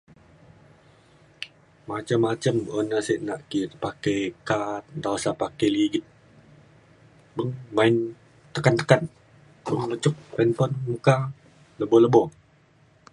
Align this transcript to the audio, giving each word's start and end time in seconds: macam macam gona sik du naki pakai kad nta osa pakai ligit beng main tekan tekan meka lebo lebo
macam 1.89 2.19
macam 2.27 2.53
gona 2.69 2.99
sik 3.07 3.17
du 3.21 3.25
naki 3.31 3.61
pakai 3.83 4.19
kad 4.47 4.81
nta 4.99 5.09
osa 5.17 5.31
pakai 5.41 5.67
ligit 5.75 6.03
beng 7.35 7.51
main 7.75 7.93
tekan 8.53 8.75
tekan 8.79 9.01
meka 10.91 11.17
lebo 11.79 11.95
lebo 12.03 12.23